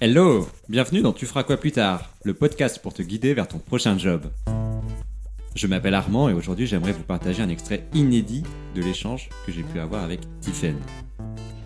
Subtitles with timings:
[0.00, 3.58] Hello Bienvenue dans Tu feras quoi plus tard, le podcast pour te guider vers ton
[3.58, 4.22] prochain job.
[5.54, 8.42] Je m'appelle Armand et aujourd'hui j'aimerais vous partager un extrait inédit
[8.74, 10.76] de l'échange que j'ai pu avoir avec Tiffen.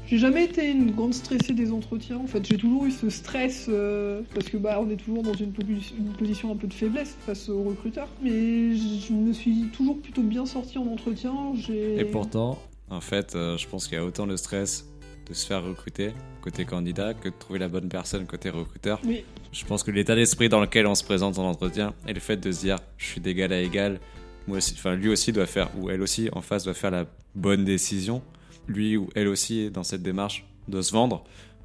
[0.06, 2.18] J'ai jamais été une grande stressée des entretiens.
[2.18, 5.32] En fait, j'ai toujours eu ce stress euh, parce que bah on est toujours dans
[5.32, 8.08] une, posi- une position un peu de faiblesse face aux recruteurs.
[8.22, 11.32] Mais je me suis toujours plutôt bien sortie en entretien.
[11.70, 12.58] Et pourtant,
[12.90, 14.86] en fait, euh, je pense qu'il y a autant de stress
[15.26, 16.12] de se faire recruter
[16.42, 19.00] côté candidat que de trouver la bonne personne côté recruteur.
[19.04, 19.24] Oui.
[19.52, 22.36] Je pense que l'état d'esprit dans lequel on se présente en entretien et le fait
[22.36, 24.00] de se dire je suis d'égal à égal,
[24.46, 27.06] moi aussi, enfin lui aussi doit faire ou elle aussi en face doit faire la
[27.34, 28.22] bonne décision.
[28.66, 31.24] Lui ou elle aussi dans cette démarche de se vendre.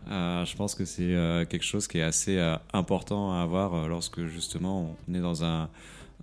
[0.09, 3.87] Euh, je pense que c'est euh, quelque chose qui est assez euh, important à avoir
[3.87, 5.69] lorsque justement on est dans un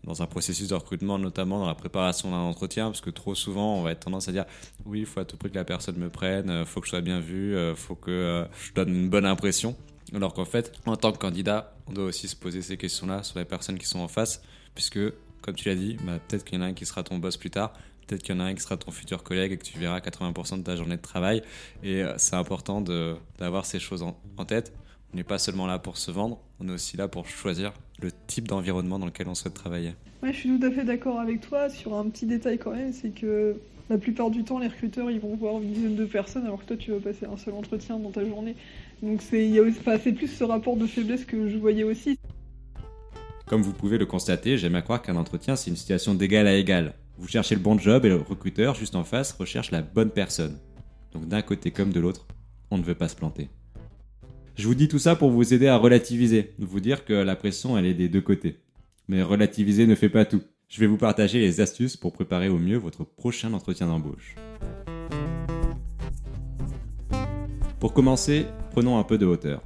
[0.07, 3.77] dans un processus de recrutement, notamment dans la préparation d'un entretien, parce que trop souvent
[3.77, 4.47] on va être tendance à dire
[4.85, 6.91] oui, il faut à tout prix que la personne me prenne, euh, faut que je
[6.91, 9.77] sois bien vu, euh, faut que euh, je donne une bonne impression.
[10.15, 13.39] Alors qu'en fait, en tant que candidat, on doit aussi se poser ces questions-là sur
[13.41, 14.41] les personnes qui sont en face,
[14.77, 15.01] puisque,
[15.43, 17.37] comme tu l'as dit, bah, peut-être qu'il y en a un qui sera ton boss
[17.37, 17.73] plus tard,
[18.07, 19.99] peut-être qu'il y en a un qui sera ton futur collègue et que tu verras
[19.99, 21.43] 80% de ta journée de travail.
[21.83, 24.73] Et c'est important d'avoir ces choses en tête.
[25.17, 27.73] On n'est pas seulement là pour se vendre, on est aussi là pour choisir
[28.03, 29.95] le type d'environnement dans lequel on souhaite travailler.
[30.23, 32.93] Ouais, je suis tout à fait d'accord avec toi sur un petit détail quand même,
[32.93, 33.57] c'est que
[33.89, 36.67] la plupart du temps, les recruteurs, ils vont voir une dizaine de personnes, alors que
[36.67, 38.57] toi, tu vas passer un seul entretien dans ta journée.
[39.03, 41.57] Donc c'est il y a aussi- enfin, c'est plus ce rapport de faiblesse que je
[41.57, 42.19] voyais aussi.
[43.47, 46.57] Comme vous pouvez le constater, j'aime à croire qu'un entretien, c'est une situation d'égal à
[46.57, 46.93] égal.
[47.17, 50.59] Vous cherchez le bon job et le recruteur, juste en face, recherche la bonne personne.
[51.15, 52.27] Donc d'un côté comme de l'autre,
[52.71, 53.49] on ne veut pas se planter.
[54.57, 57.77] Je vous dis tout ça pour vous aider à relativiser, vous dire que la pression,
[57.77, 58.57] elle est des deux côtés.
[59.07, 60.41] Mais relativiser ne fait pas tout.
[60.69, 64.35] Je vais vous partager les astuces pour préparer au mieux votre prochain entretien d'embauche.
[67.79, 69.63] Pour commencer, prenons un peu de hauteur.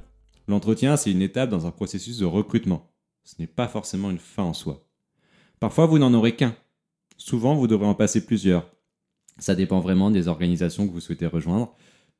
[0.49, 2.91] L'entretien, c'est une étape dans un processus de recrutement.
[3.23, 4.85] Ce n'est pas forcément une fin en soi.
[5.61, 6.53] Parfois, vous n'en aurez qu'un.
[7.15, 8.69] Souvent, vous devrez en passer plusieurs.
[9.37, 11.73] Ça dépend vraiment des organisations que vous souhaitez rejoindre,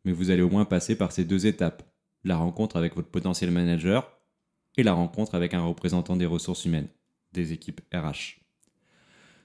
[0.05, 1.90] mais vous allez au moins passer par ces deux étapes.
[2.23, 4.11] La rencontre avec votre potentiel manager
[4.77, 6.87] et la rencontre avec un représentant des ressources humaines,
[7.33, 8.41] des équipes RH.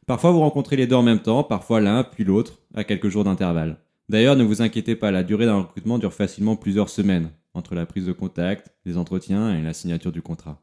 [0.07, 3.25] Parfois, vous rencontrez les deux en même temps, parfois l'un puis l'autre, à quelques jours
[3.25, 3.79] d'intervalle.
[4.09, 7.87] D'ailleurs, ne vous inquiétez pas, la durée d'un recrutement dure facilement plusieurs semaines, entre la
[7.87, 10.63] prise de contact, les entretiens et la signature du contrat.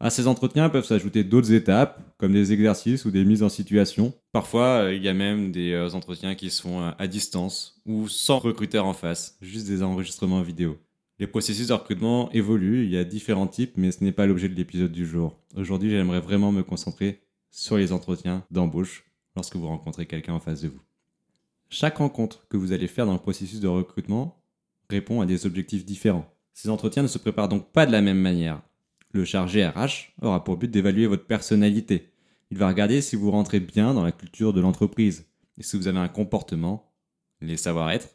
[0.00, 4.12] À ces entretiens peuvent s'ajouter d'autres étapes, comme des exercices ou des mises en situation.
[4.32, 8.08] Parfois, euh, il y a même des euh, entretiens qui sont euh, à distance ou
[8.08, 10.78] sans recruteur en face, juste des enregistrements vidéo.
[11.20, 14.48] Les processus de recrutement évoluent, il y a différents types, mais ce n'est pas l'objet
[14.48, 15.38] de l'épisode du jour.
[15.54, 17.20] Aujourd'hui, j'aimerais vraiment me concentrer
[17.52, 19.04] sur les entretiens d'embauche
[19.36, 20.80] lorsque vous rencontrez quelqu'un en face de vous.
[21.68, 24.42] Chaque rencontre que vous allez faire dans le processus de recrutement
[24.90, 26.28] répond à des objectifs différents.
[26.52, 28.60] Ces entretiens ne se préparent donc pas de la même manière.
[29.12, 32.10] Le chargé RH aura pour but d'évaluer votre personnalité.
[32.50, 35.26] Il va regarder si vous rentrez bien dans la culture de l'entreprise
[35.58, 36.92] et si vous avez un comportement,
[37.40, 38.08] les savoir-être,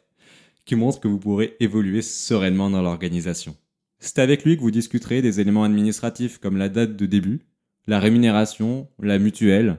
[0.64, 3.56] qui montre que vous pourrez évoluer sereinement dans l'organisation.
[3.98, 7.40] C'est avec lui que vous discuterez des éléments administratifs comme la date de début,
[7.86, 9.78] la rémunération, la mutuelle.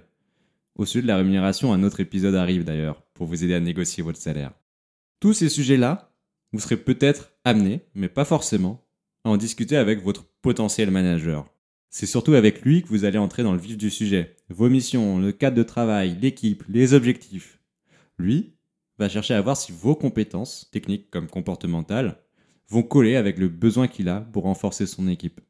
[0.75, 4.03] Au sujet de la rémunération, un autre épisode arrive d'ailleurs pour vous aider à négocier
[4.03, 4.53] votre salaire.
[5.19, 6.13] Tous ces sujets-là,
[6.53, 8.85] vous serez peut-être amené, mais pas forcément,
[9.23, 11.47] à en discuter avec votre potentiel manager.
[11.89, 14.35] C'est surtout avec lui que vous allez entrer dans le vif du sujet.
[14.49, 17.59] Vos missions, le cadre de travail, l'équipe, les objectifs.
[18.17, 18.53] Lui
[19.01, 22.17] va chercher à voir si vos compétences, techniques comme comportementales,
[22.69, 25.41] vont coller avec le besoin qu'il a pour renforcer son équipe.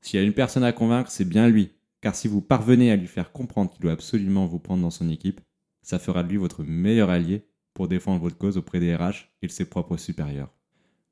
[0.00, 2.96] S'il y a une personne à convaincre, c'est bien lui, car si vous parvenez à
[2.96, 5.40] lui faire comprendre qu'il doit absolument vous prendre dans son équipe,
[5.82, 9.46] ça fera de lui votre meilleur allié pour défendre votre cause auprès des RH et
[9.46, 10.52] de ses propres supérieurs.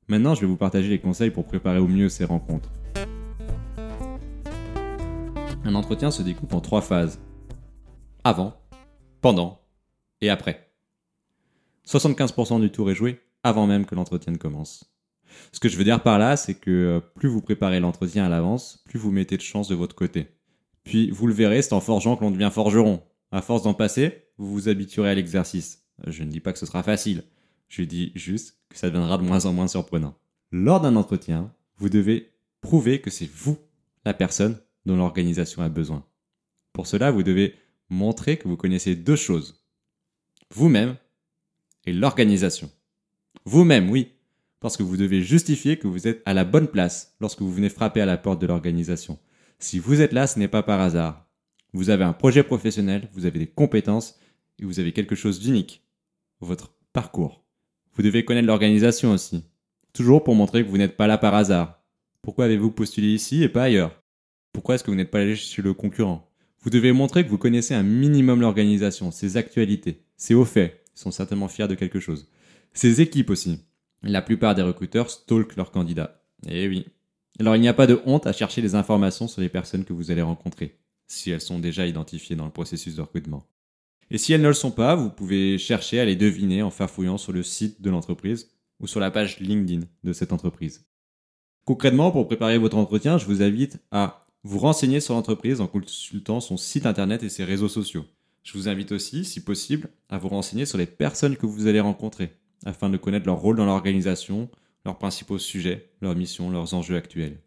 [0.07, 2.71] Maintenant, je vais vous partager les conseils pour préparer au mieux ces rencontres.
[5.63, 7.19] Un entretien se découpe en trois phases.
[8.23, 8.53] Avant,
[9.21, 9.61] pendant
[10.21, 10.64] et après.
[11.87, 14.85] 75% du tour est joué avant même que l'entretien ne commence.
[15.51, 18.29] Ce que je veux dire par là, c'est que euh, plus vous préparez l'entretien à
[18.29, 20.27] l'avance, plus vous mettez de chance de votre côté.
[20.83, 23.01] Puis, vous le verrez, c'est en forgeant que l'on devient forgeron.
[23.31, 25.83] À force d'en passer, vous vous habituerez à l'exercice.
[26.05, 27.23] Je ne dis pas que ce sera facile.
[27.67, 30.15] Je dis juste que ça deviendra de moins en moins surprenant.
[30.51, 32.31] Lors d'un entretien, vous devez
[32.61, 33.57] prouver que c'est vous,
[34.05, 36.05] la personne dont l'organisation a besoin.
[36.71, 37.55] Pour cela, vous devez
[37.89, 39.65] montrer que vous connaissez deux choses.
[40.53, 40.95] Vous-même
[41.85, 42.69] et l'organisation.
[43.45, 44.13] Vous-même, oui,
[44.59, 47.69] parce que vous devez justifier que vous êtes à la bonne place lorsque vous venez
[47.69, 49.19] frapper à la porte de l'organisation.
[49.59, 51.27] Si vous êtes là, ce n'est pas par hasard.
[51.73, 54.17] Vous avez un projet professionnel, vous avez des compétences
[54.59, 55.85] et vous avez quelque chose d'unique.
[56.39, 57.43] Votre parcours.
[57.93, 59.43] Vous devez connaître l'organisation aussi.
[59.93, 61.83] Toujours pour montrer que vous n'êtes pas là par hasard.
[62.21, 64.01] Pourquoi avez-vous postulé ici et pas ailleurs?
[64.51, 66.31] Pourquoi est-ce que vous n'êtes pas allé chez le concurrent?
[66.61, 70.84] Vous devez montrer que vous connaissez un minimum l'organisation, ses actualités, ses hauts faits.
[70.95, 72.29] Ils sont certainement fiers de quelque chose.
[72.73, 73.59] Ses équipes aussi.
[74.03, 76.21] La plupart des recruteurs stalkent leurs candidats.
[76.47, 76.85] Eh oui.
[77.39, 79.93] Alors il n'y a pas de honte à chercher des informations sur les personnes que
[79.93, 80.77] vous allez rencontrer,
[81.07, 83.45] si elles sont déjà identifiées dans le processus de recrutement.
[84.11, 87.17] Et si elles ne le sont pas, vous pouvez chercher à les deviner en farfouillant
[87.17, 90.85] sur le site de l'entreprise ou sur la page LinkedIn de cette entreprise.
[91.65, 96.39] Concrètement, pour préparer votre entretien, je vous invite à vous renseigner sur l'entreprise en consultant
[96.39, 98.05] son site internet et ses réseaux sociaux.
[98.45, 101.79] Je vous invite aussi, si possible, à vous renseigner sur les personnes que vous allez
[101.79, 102.31] rencontrer,
[102.63, 104.49] afin de connaître leur rôle dans l'organisation,
[104.85, 107.39] leurs principaux sujets, leurs missions, leurs enjeux actuels.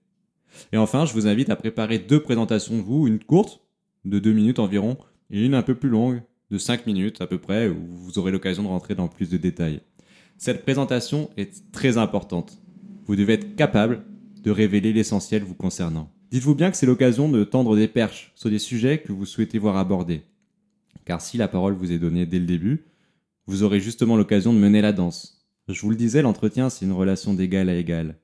[0.73, 3.61] Et enfin, je vous invite à préparer deux présentations de vous, une courte,
[4.05, 4.99] de deux minutes environ,
[5.31, 8.33] et une un peu plus longue, de cinq minutes à peu près, où vous aurez
[8.33, 9.81] l'occasion de rentrer dans plus de détails.
[10.37, 12.59] Cette présentation est très importante.
[13.07, 14.03] Vous devez être capable
[14.43, 16.11] de révéler l'essentiel vous concernant.
[16.33, 19.59] Dites-vous bien que c'est l'occasion de tendre des perches sur des sujets que vous souhaitez
[19.59, 20.23] voir abordés.
[21.09, 22.85] Car si la parole vous est donnée dès le début,
[23.47, 25.43] vous aurez justement l'occasion de mener la danse.
[25.67, 28.19] Je vous le disais, l'entretien, c'est une relation d'égal à égal.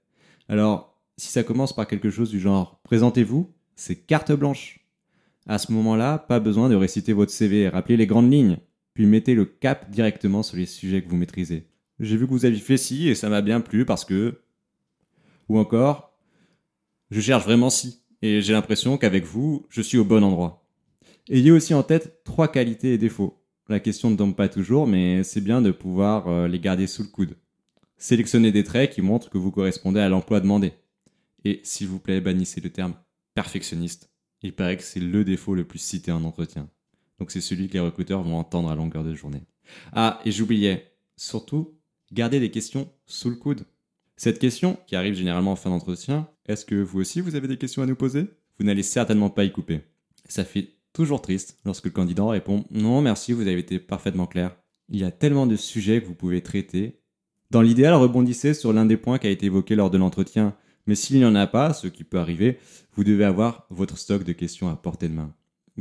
[0.51, 4.81] Alors, si ça commence par quelque chose du genre présentez-vous, c'est carte blanche.
[5.47, 8.59] À ce moment-là, pas besoin de réciter votre CV, rappelez les grandes lignes,
[8.93, 11.67] puis mettez le cap directement sur les sujets que vous maîtrisez.
[12.01, 14.43] J'ai vu que vous aviez fait ci et ça m'a bien plu parce que.
[15.49, 16.13] Ou encore,
[17.11, 20.64] je cherche vraiment ci et j'ai l'impression qu'avec vous, je suis au bon endroit.
[21.31, 23.43] Ayez aussi en tête trois qualités et défauts.
[23.69, 27.03] La question ne tombe pas toujours, mais c'est bien de pouvoir euh, les garder sous
[27.03, 27.37] le coude.
[27.97, 30.75] Sélectionnez des traits qui montrent que vous correspondez à l'emploi demandé.
[31.45, 32.95] Et s'il vous plaît, bannissez le terme
[33.35, 34.11] perfectionniste.
[34.43, 36.69] Il paraît que c'est le défaut le plus cité en entretien.
[37.19, 39.43] Donc c'est celui que les recruteurs vont entendre à longueur de journée.
[39.93, 41.79] Ah, et j'oubliais, surtout,
[42.13, 43.65] gardez des questions sous le coude.
[44.17, 47.57] Cette question, qui arrive généralement en fin d'entretien, est-ce que vous aussi vous avez des
[47.57, 48.27] questions à nous poser?
[48.59, 49.81] Vous n'allez certainement pas y couper.
[50.29, 54.57] Ça fait toujours triste lorsque le candidat répond Non, merci, vous avez été parfaitement clair.
[54.89, 57.03] Il y a tellement de sujets que vous pouvez traiter.
[57.51, 60.57] Dans l'idéal, rebondissez sur l'un des points qui a été évoqué lors de l'entretien.
[60.87, 62.59] Mais s'il n'y en a pas, ce qui peut arriver,
[62.95, 65.35] vous devez avoir votre stock de questions à portée de main.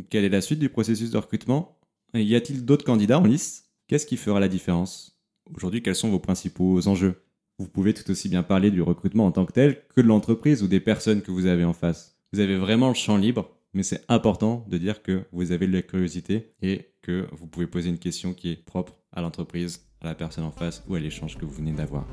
[0.09, 1.77] Quelle est la suite du processus de recrutement?
[2.13, 5.19] Y a-t-il d'autres candidats en lice Qu'est-ce qui fera la différence?
[5.55, 7.21] Aujourd'hui, quels sont vos principaux enjeux?
[7.59, 10.63] Vous pouvez tout aussi bien parler du recrutement en tant que tel que de l'entreprise
[10.63, 12.17] ou des personnes que vous avez en face.
[12.31, 15.73] Vous avez vraiment le champ libre, mais c'est important de dire que vous avez de
[15.73, 20.05] la curiosité et que vous pouvez poser une question qui est propre à l'entreprise, à
[20.05, 22.07] la personne en face ou à l'échange que vous venez d'avoir.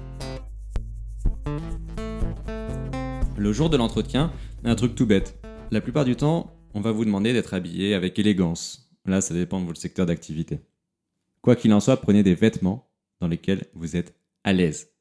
[3.37, 4.33] Le jour de l'entretien,
[4.65, 5.39] un truc tout bête.
[5.71, 8.91] La plupart du temps, on va vous demander d'être habillé avec élégance.
[9.05, 10.61] Là, ça dépend de votre secteur d'activité.
[11.43, 12.91] Quoi qu'il en soit, prenez des vêtements
[13.21, 14.15] dans lesquels vous êtes
[14.45, 14.93] à l'aise.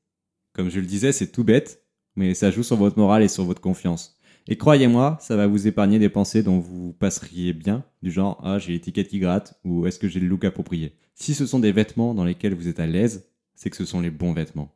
[0.54, 1.86] Comme je le disais, c'est tout bête,
[2.16, 4.19] mais ça joue sur votre morale et sur votre confiance.
[4.51, 8.57] Et croyez-moi, ça va vous épargner des pensées dont vous passeriez bien, du genre Ah,
[8.57, 10.96] j'ai l'étiquette qui gratte ou Est-ce que j'ai le look approprié?
[11.13, 14.01] Si ce sont des vêtements dans lesquels vous êtes à l'aise, c'est que ce sont
[14.01, 14.75] les bons vêtements.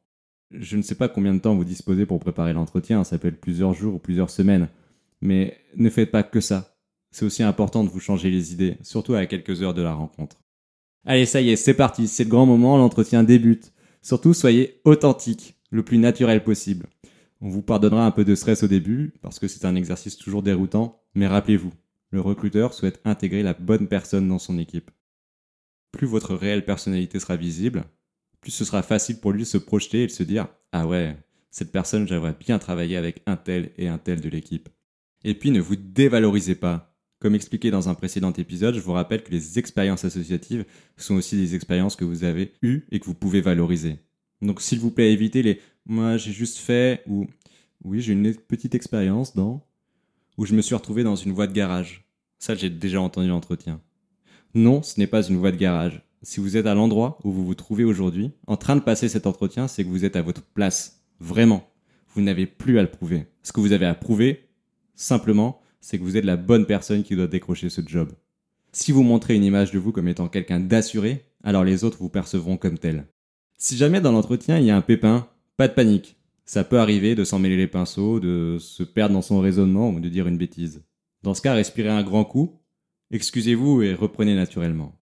[0.51, 3.41] Je ne sais pas combien de temps vous disposez pour préparer l'entretien, ça peut être
[3.41, 4.69] plusieurs jours ou plusieurs semaines,
[5.21, 6.77] mais ne faites pas que ça.
[7.09, 10.37] C'est aussi important de vous changer les idées, surtout à quelques heures de la rencontre.
[11.03, 13.73] Allez, ça y est, c'est parti, c'est le grand moment, l'entretien débute.
[14.03, 16.85] Surtout, soyez authentique, le plus naturel possible.
[17.45, 20.43] On vous pardonnera un peu de stress au début, parce que c'est un exercice toujours
[20.43, 21.73] déroutant, mais rappelez-vous,
[22.11, 24.89] le recruteur souhaite intégrer la bonne personne dans son équipe.
[25.91, 27.83] Plus votre réelle personnalité sera visible,
[28.39, 31.17] plus ce sera facile pour lui de se projeter et de se dire Ah ouais,
[31.51, 34.69] cette personne, j'aimerais bien travailler avec un tel et un tel de l'équipe.
[35.25, 36.95] Et puis ne vous dévalorisez pas.
[37.19, 40.63] Comme expliqué dans un précédent épisode, je vous rappelle que les expériences associatives
[40.95, 43.97] sont aussi des expériences que vous avez eues et que vous pouvez valoriser.
[44.41, 47.27] Donc s'il vous plaît, évitez les moi j'ai juste fait ou
[47.83, 49.65] oui, j'ai une petite expérience dans
[50.37, 52.07] où je me suis retrouvé dans une voie de garage.
[52.39, 53.81] Ça, j'ai déjà entendu l'entretien.
[54.53, 56.01] Non, ce n'est pas une voie de garage.
[56.21, 59.27] Si vous êtes à l'endroit où vous vous trouvez aujourd'hui, en train de passer cet
[59.27, 61.03] entretien, c'est que vous êtes à votre place.
[61.19, 61.69] Vraiment.
[62.13, 63.27] Vous n'avez plus à le prouver.
[63.43, 64.47] Ce que vous avez à prouver,
[64.95, 68.11] simplement, c'est que vous êtes la bonne personne qui doit décrocher ce job.
[68.71, 72.09] Si vous montrez une image de vous comme étant quelqu'un d'assuré, alors les autres vous
[72.09, 73.05] percevront comme tel.
[73.57, 76.17] Si jamais dans l'entretien il y a un pépin, pas de panique.
[76.45, 79.99] Ça peut arriver de s'en mêler les pinceaux, de se perdre dans son raisonnement ou
[79.99, 80.83] de dire une bêtise.
[81.21, 82.59] Dans ce cas, respirez un grand coup,
[83.11, 84.99] excusez-vous et reprenez naturellement.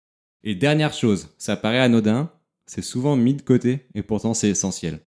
[0.43, 2.31] Et dernière chose, ça paraît anodin,
[2.65, 4.99] c'est souvent mis de côté et pourtant c'est essentiel.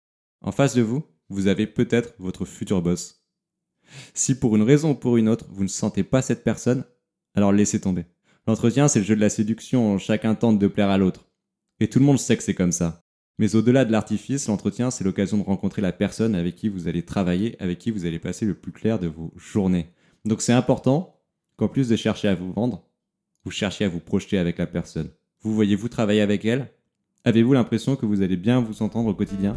[0.42, 3.24] En face de vous, vous avez peut-être votre futur boss.
[4.14, 6.84] Si pour une raison ou pour une autre, vous ne sentez pas cette personne,
[7.34, 8.04] alors laissez tomber.
[8.46, 11.28] L'entretien, c'est le jeu de la séduction, chacun tente de plaire à l'autre.
[11.80, 13.04] Et tout le monde sait que c'est comme ça.
[13.40, 17.04] Mais au-delà de l'artifice, l'entretien, c'est l'occasion de rencontrer la personne avec qui vous allez
[17.04, 19.86] travailler, avec qui vous allez passer le plus clair de vos journées.
[20.24, 21.20] Donc c'est important
[21.56, 22.82] qu'en plus de chercher à vous vendre,
[23.44, 25.10] vous cherchiez à vous projeter avec la personne.
[25.42, 26.72] Vous voyez-vous travailler avec elle?
[27.24, 29.54] Avez-vous l'impression que vous allez bien vous entendre au quotidien?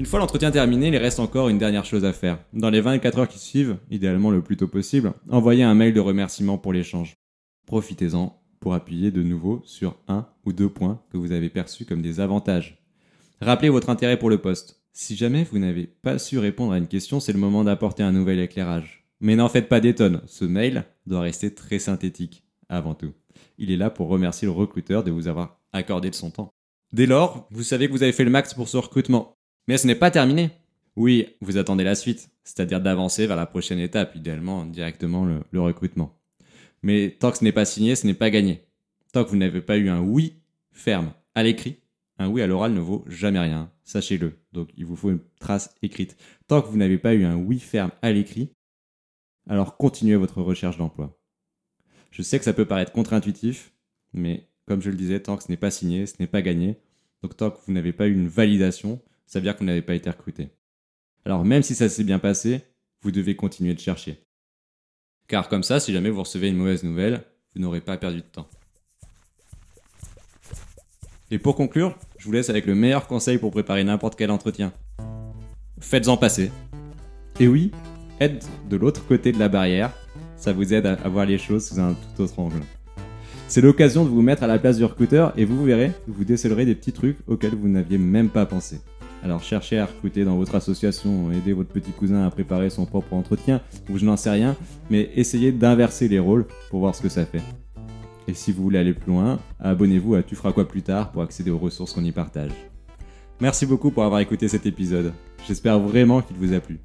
[0.00, 2.38] Une fois l'entretien terminé, il reste encore une dernière chose à faire.
[2.52, 6.00] Dans les 24 heures qui suivent, idéalement le plus tôt possible, envoyez un mail de
[6.00, 7.14] remerciement pour l'échange.
[7.66, 12.02] Profitez-en pour appuyer de nouveau sur un ou deux points que vous avez perçus comme
[12.02, 12.82] des avantages.
[13.40, 14.82] Rappelez votre intérêt pour le poste.
[14.92, 18.12] Si jamais vous n'avez pas su répondre à une question, c'est le moment d'apporter un
[18.12, 19.06] nouvel éclairage.
[19.20, 19.94] Mais n'en faites pas des
[20.26, 23.12] ce mail doit rester très synthétique, avant tout.
[23.58, 26.50] Il est là pour remercier le recruteur de vous avoir accordé de son temps.
[26.92, 29.36] Dès lors, vous savez que vous avez fait le max pour ce recrutement.
[29.66, 30.50] Mais ce n'est pas terminé.
[30.96, 36.17] Oui, vous attendez la suite, c'est-à-dire d'avancer vers la prochaine étape, idéalement directement le recrutement.
[36.82, 38.64] Mais tant que ce n'est pas signé, ce n'est pas gagné.
[39.12, 41.78] Tant que vous n'avez pas eu un oui ferme à l'écrit,
[42.18, 44.38] un oui à l'oral ne vaut jamais rien, sachez-le.
[44.52, 46.16] Donc il vous faut une trace écrite.
[46.46, 48.50] Tant que vous n'avez pas eu un oui ferme à l'écrit,
[49.48, 51.18] alors continuez votre recherche d'emploi.
[52.10, 53.72] Je sais que ça peut paraître contre-intuitif,
[54.12, 56.78] mais comme je le disais, tant que ce n'est pas signé, ce n'est pas gagné.
[57.22, 59.82] Donc tant que vous n'avez pas eu une validation, ça veut dire que vous n'avez
[59.82, 60.50] pas été recruté.
[61.24, 62.62] Alors même si ça s'est bien passé,
[63.02, 64.27] vous devez continuer de chercher.
[65.28, 67.22] Car comme ça, si jamais vous recevez une mauvaise nouvelle,
[67.54, 68.48] vous n'aurez pas perdu de temps.
[71.30, 74.72] Et pour conclure, je vous laisse avec le meilleur conseil pour préparer n'importe quel entretien.
[75.80, 76.50] Faites-en passer.
[77.38, 77.70] Et oui,
[78.20, 79.92] être de l'autre côté de la barrière,
[80.36, 82.62] ça vous aide à voir les choses sous un tout autre angle.
[83.48, 86.64] C'est l'occasion de vous mettre à la place du recruteur et vous verrez, vous décelerez
[86.64, 88.80] des petits trucs auxquels vous n'aviez même pas pensé.
[89.22, 93.14] Alors cherchez à recruter dans votre association, aidez votre petit cousin à préparer son propre
[93.14, 93.60] entretien,
[93.90, 94.56] ou je n'en sais rien,
[94.90, 97.42] mais essayez d'inverser les rôles pour voir ce que ça fait.
[98.28, 101.22] Et si vous voulez aller plus loin, abonnez-vous à Tu feras quoi plus tard pour
[101.22, 102.52] accéder aux ressources qu'on y partage.
[103.40, 105.12] Merci beaucoup pour avoir écouté cet épisode.
[105.46, 106.80] J'espère vraiment qu'il vous a plu.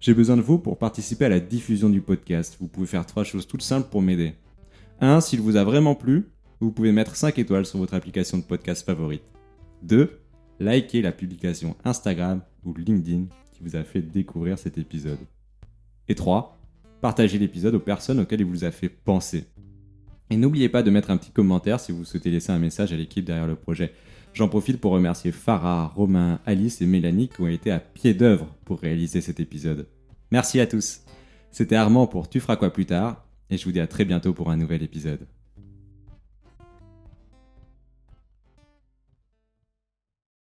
[0.00, 2.56] J'ai besoin de vous pour participer à la diffusion du podcast.
[2.60, 4.34] Vous pouvez faire trois choses toutes simples pour m'aider.
[5.00, 5.20] 1.
[5.20, 6.28] S'il vous a vraiment plu,
[6.60, 9.24] vous pouvez mettre 5 étoiles sur votre application de podcast favorite.
[9.82, 10.20] 2
[10.60, 15.18] likez la publication Instagram ou LinkedIn qui vous a fait découvrir cet épisode.
[16.08, 16.58] Et 3.
[17.00, 19.44] Partagez l'épisode aux personnes auxquelles il vous a fait penser.
[20.30, 22.96] Et n'oubliez pas de mettre un petit commentaire si vous souhaitez laisser un message à
[22.96, 23.92] l'équipe derrière le projet.
[24.34, 28.54] J'en profite pour remercier Farah, Romain, Alice et Mélanie qui ont été à pied d'œuvre
[28.64, 29.88] pour réaliser cet épisode.
[30.30, 31.02] Merci à tous.
[31.50, 34.34] C'était Armand pour Tu feras quoi plus tard et je vous dis à très bientôt
[34.34, 35.26] pour un nouvel épisode.